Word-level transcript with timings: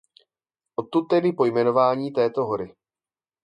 Odtud 0.75 1.07
tedy 1.07 1.33
pojmenování 1.33 2.11
této 2.11 2.45
hory. 2.45 2.75